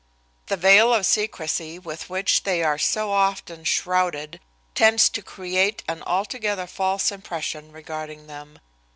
The 0.47 0.57
veil 0.57 0.95
of 0.95 1.05
secrecy 1.05 1.77
with 1.77 2.09
which 2.09 2.41
they 2.41 2.63
are 2.63 2.79
so 2.79 3.11
often 3.11 3.63
shrouded 3.63 4.39
tends 4.73 5.09
to 5.09 5.21
create 5.21 5.83
an 5.87 6.01
altogether 6.07 6.65
false 6.65 7.11
impression 7.11 7.71
regarding 7.71 8.25
them. 8.25 8.57